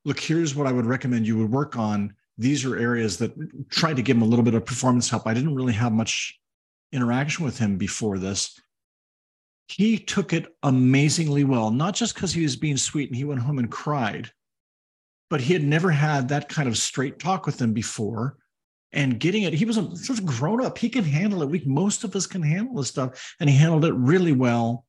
[0.05, 2.13] look, here's what I would recommend you would work on.
[2.37, 3.33] These are areas that
[3.69, 5.27] try to give him a little bit of performance help.
[5.27, 6.39] I didn't really have much
[6.91, 8.59] interaction with him before this.
[9.67, 13.41] He took it amazingly well, not just because he was being sweet and he went
[13.41, 14.31] home and cried,
[15.29, 18.37] but he had never had that kind of straight talk with him before
[18.93, 19.53] and getting it.
[19.53, 20.77] He was a grown up.
[20.77, 21.49] He can handle it.
[21.49, 24.85] We most of us can handle this stuff, and he handled it really well.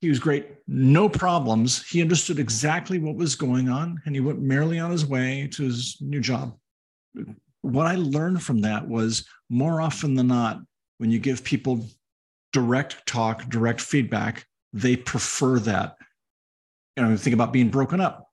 [0.00, 1.86] He was great, no problems.
[1.86, 5.64] He understood exactly what was going on, and he went merrily on his way to
[5.64, 6.56] his new job.
[7.60, 10.62] What I learned from that was more often than not,
[10.96, 11.86] when you give people
[12.52, 15.96] direct talk, direct feedback, they prefer that.
[16.96, 18.26] You know, think about being broken up.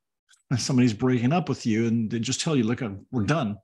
[0.58, 3.58] Somebody's breaking up with you, and they just tell you, "Look, we're done."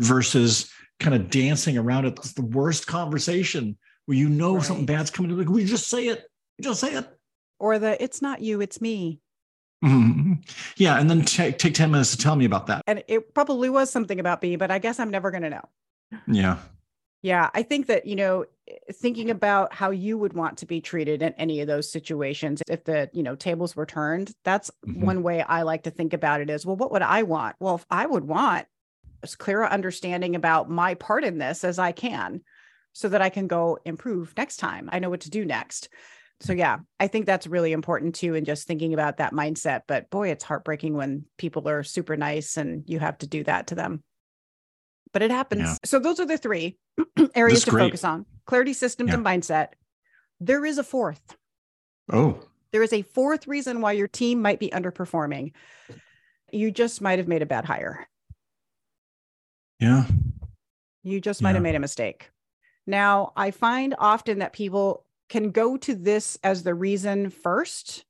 [0.00, 2.18] Versus kind of dancing around it.
[2.18, 4.64] It's the worst conversation where you know Right.
[4.64, 5.36] something bad's coming.
[5.36, 6.24] Like, we just say it.
[6.60, 7.08] Just say it.
[7.58, 9.20] or the it's not you it's me
[9.84, 10.42] Mhm.
[10.76, 10.98] Yeah.
[10.98, 12.82] And then take take 10 minutes to tell me about that.
[12.86, 15.64] and it probably was something about me but i guess i'm never going to know
[16.26, 16.58] Yeah.
[17.22, 18.46] Yeah, I think that, you know,
[18.92, 22.84] thinking about how you would want to be treated in any of those situations, if
[22.84, 25.00] the, you know, tables were turned, that's Mhm.
[25.04, 27.56] one way I like to think about it is, well, what would I want?
[27.60, 28.66] Well, if I would want
[29.22, 32.42] as clear a understanding about my part in this as I can
[32.92, 34.88] so that I can go improve next time.
[34.92, 35.88] I know what to do next.
[36.40, 40.08] So yeah, I think that's really important too in just thinking about that mindset, but
[40.10, 43.74] boy, it's heartbreaking when people are super nice and you have to do that to
[43.74, 44.02] them.
[45.12, 45.62] But it happens.
[45.62, 45.76] Yeah.
[45.84, 46.78] So those are the three
[47.34, 49.14] areas to focus on clarity systems Yeah.
[49.16, 49.68] and mindset
[50.40, 51.36] there is a fourth
[52.10, 52.40] Oh,
[52.72, 55.52] there is a fourth reason why your team might be underperforming
[56.52, 58.08] you just might have made a bad hire
[59.80, 60.04] yeah.
[61.02, 62.30] you just might have made a mistake
[62.86, 68.04] now i find often that people can go to this as the reason first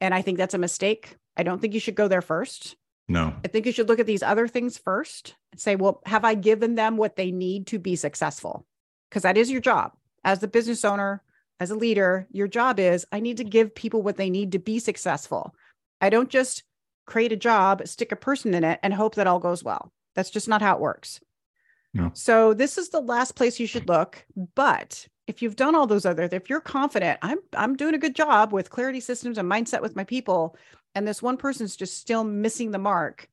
[0.00, 2.76] and i think that's a mistake i don't think you should go there first
[3.08, 3.34] No.
[3.44, 6.34] I think you should look at these other things first and say, well, have I
[6.34, 8.64] given them what they need to be successful?
[9.10, 9.92] Because that is your job
[10.24, 11.22] as the business owner,
[11.60, 12.26] as a leader.
[12.30, 15.54] Your job is I need to give people what they need to be successful.
[16.00, 16.62] I don't just
[17.06, 19.92] create a job, stick a person in it, and hope that all goes well.
[20.14, 21.20] That's just not how it works.
[21.94, 22.10] No.
[22.14, 24.24] So this is the last place you should look.
[24.54, 28.16] But if you've done all those other, if you're confident, I'm I'm doing a good
[28.16, 30.56] job with clarity systems and mindset with my people,
[30.94, 33.28] and this one person's just still missing the mark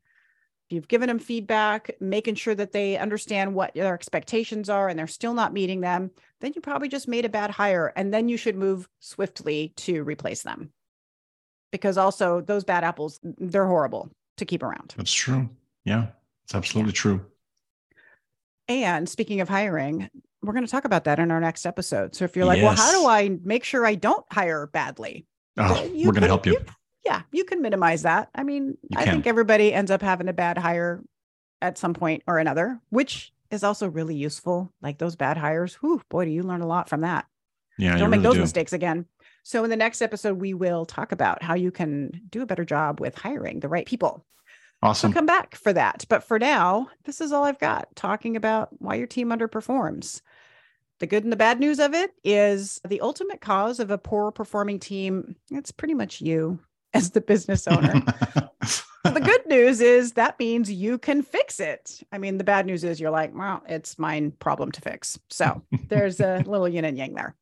[0.70, 5.00] if you've given them feedback making sure that they understand what their expectations are and
[5.00, 6.12] they're still not meeting them
[6.42, 10.04] then you probably just made a bad hire and then you should move swiftly to
[10.04, 10.72] replace them
[11.72, 15.50] because also those bad apples they're horrible to keep around That's true.
[15.86, 16.08] Yeah.
[16.50, 17.26] It's absolutely true.
[18.68, 20.10] and speaking of hiring
[20.42, 22.76] we're going to talk about that in our next episode so if you're like well
[22.76, 25.26] how do i make sure i don't hire badly
[25.58, 26.58] Oh, you we're going to help you.
[27.04, 28.30] yeah, you can minimize that.
[28.34, 29.14] I mean, You I can.
[29.16, 31.04] think everybody ends up having a bad hire
[31.62, 34.72] at some point or another, which is also really useful.
[34.82, 37.26] Like those bad hires, whew, boy, do you learn a lot from that.
[37.78, 37.98] Yeah.
[37.98, 38.42] Don't make really those do.
[38.42, 39.06] mistakes again.
[39.44, 42.64] So, in the next episode, we will talk about how you can do a better
[42.64, 44.26] job with hiring the right people.
[44.82, 45.12] Awesome.
[45.12, 46.06] So, come back for that.
[46.10, 50.22] But for now, this is all I've got talking about why your team underperforms.
[51.00, 54.32] The good and the bad news of it is the ultimate cause of a poor
[54.32, 55.36] performing team.
[55.50, 56.60] It's pretty much you
[56.94, 58.04] as the business owner.
[59.06, 62.02] So the good news is that means you can fix it.
[62.12, 65.18] I mean, the bad news is you're like, well, it's mine problem to fix.
[65.30, 67.36] So there's a little yin and yang there.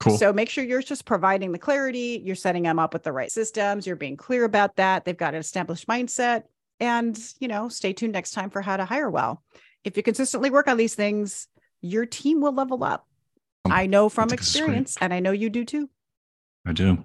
[0.00, 0.16] Cool.
[0.16, 3.30] So make sure you're just providing the clarity, you're setting them up with the right
[3.30, 5.04] systems, you're being clear about that.
[5.04, 6.44] They've got an established mindset.
[6.80, 9.42] And, you know, stay tuned next time for how to hire well.
[9.84, 11.46] If you consistently work on these things,
[11.80, 13.06] your team will level up.
[13.64, 14.62] Um, I know from think this is great.
[14.64, 15.88] experience, and I know you do too.
[16.66, 17.04] I do.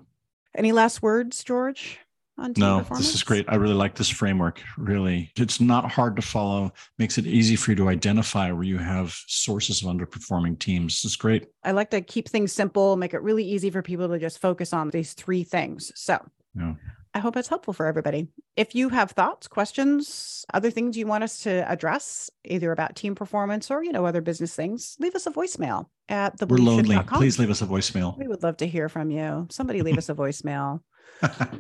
[0.55, 1.99] Any last words, George?
[2.38, 3.45] On team No, this is great.
[3.49, 4.61] I really like this framework.
[4.78, 6.72] Really, it's not hard to follow.
[6.97, 11.01] Makes it easy for you to identify where you have sources of underperforming teams.
[11.01, 11.47] This is great.
[11.65, 14.72] I like to keep things simple, make it really easy for people to just focus
[14.72, 15.91] on these three things.
[15.95, 16.76] So Yeah.
[17.14, 18.28] I hope it's helpful for everybody.
[18.55, 23.16] If you have thoughts, questions, other things you want us to address, either about team
[23.16, 26.99] performance or, you know, other business things, leave us a voicemail at the We're lonely.
[27.07, 28.18] Please leave us a voicemail.
[28.18, 29.47] We would love to hear from you.
[29.49, 30.82] Somebody leave us a voicemail.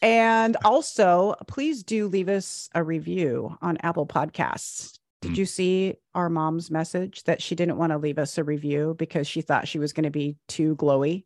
[0.00, 4.98] And also, please do leave us a review on Apple Podcasts.
[5.22, 5.36] Did Mm.
[5.38, 9.26] you see our mom's message that she didn't want to leave us a review because
[9.26, 11.24] she thought she was going to be too glowy?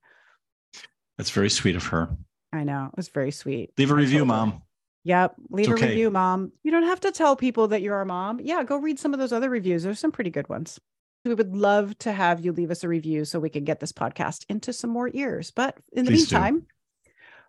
[1.18, 2.16] That's very sweet of her.
[2.52, 2.86] I know.
[2.92, 3.70] It was very sweet.
[3.78, 4.62] Leave a review, mom.
[5.04, 5.34] Yep.
[5.50, 5.88] Leave It's a okay.
[5.88, 6.52] review, mom.
[6.62, 8.40] You don't have to tell people that you're our mom.
[8.40, 9.82] Yeah, go read some of those other reviews.
[9.82, 10.78] There's some pretty good ones.
[11.24, 13.92] We would love to have you leave us a review so we can get this
[13.92, 15.50] podcast into some more ears.
[15.50, 16.36] But in the Please do.
[16.36, 16.66] meantime,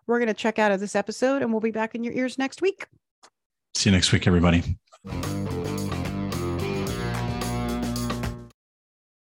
[0.06, 2.38] we're going to check out of this episode and we'll be back in your ears
[2.38, 2.86] next week.
[3.74, 4.76] See you next week, everybody.